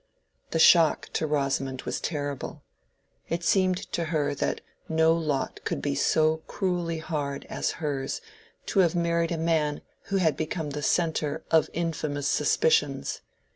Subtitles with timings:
[0.49, 2.63] The shock to Rosamond was terrible.
[3.29, 8.19] It seemed to her that no lot could be so cruelly hard as hers
[8.65, 13.21] to have married a man who had become the centre of infamous suspicions.